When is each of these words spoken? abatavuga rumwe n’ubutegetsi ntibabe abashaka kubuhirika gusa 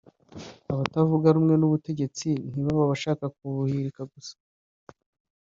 abatavuga 0.71 1.27
rumwe 1.35 1.55
n’ubutegetsi 1.57 2.27
ntibabe 2.49 2.81
abashaka 2.85 3.25
kubuhirika 3.35 4.01
gusa 4.11 4.35